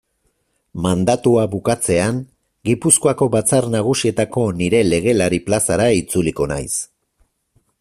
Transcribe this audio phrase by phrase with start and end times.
[0.85, 2.21] Mandatua bukatzean
[2.69, 6.69] Gipuzkoako Batzar Nagusietako nire legelari plazara itzuliko naiz.